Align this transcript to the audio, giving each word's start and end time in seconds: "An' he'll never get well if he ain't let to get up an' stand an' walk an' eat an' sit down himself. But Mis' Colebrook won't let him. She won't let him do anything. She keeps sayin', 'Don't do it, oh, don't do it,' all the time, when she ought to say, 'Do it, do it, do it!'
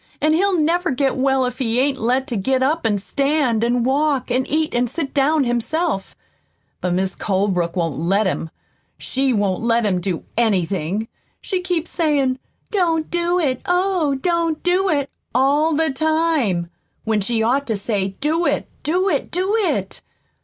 "An' 0.19 0.33
he'll 0.33 0.57
never 0.59 0.89
get 0.89 1.15
well 1.15 1.45
if 1.45 1.59
he 1.59 1.79
ain't 1.79 1.99
let 1.99 2.25
to 2.25 2.35
get 2.35 2.63
up 2.63 2.87
an' 2.87 2.97
stand 2.97 3.63
an' 3.63 3.83
walk 3.83 4.31
an' 4.31 4.47
eat 4.47 4.73
an' 4.73 4.87
sit 4.87 5.13
down 5.13 5.43
himself. 5.43 6.15
But 6.81 6.95
Mis' 6.95 7.13
Colebrook 7.13 7.75
won't 7.75 7.99
let 7.99 8.25
him. 8.25 8.49
She 8.97 9.31
won't 9.31 9.61
let 9.61 9.85
him 9.85 10.01
do 10.01 10.23
anything. 10.35 11.07
She 11.39 11.61
keeps 11.61 11.91
sayin', 11.91 12.39
'Don't 12.71 13.11
do 13.11 13.37
it, 13.37 13.61
oh, 13.67 14.15
don't 14.15 14.63
do 14.63 14.89
it,' 14.89 15.11
all 15.35 15.73
the 15.75 15.91
time, 15.93 16.71
when 17.03 17.21
she 17.21 17.43
ought 17.43 17.67
to 17.67 17.75
say, 17.75 18.15
'Do 18.19 18.47
it, 18.47 18.67
do 18.81 19.07
it, 19.07 19.29
do 19.29 19.55
it!' 19.55 20.01